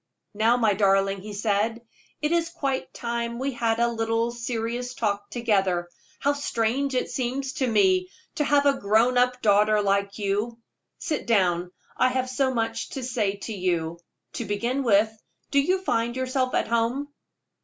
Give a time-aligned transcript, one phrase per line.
[0.33, 1.79] "Now, my darling," he said,
[2.23, 5.89] "it is quite time we had a little serious talk together.
[6.17, 10.57] How strange it seems to me to have a grown up daughter like you.
[10.97, 13.99] Sit down; I have so much to say to you.
[14.33, 15.11] To begin with,
[15.51, 17.09] do you find yourself at home?"